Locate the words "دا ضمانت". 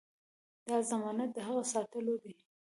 0.67-1.29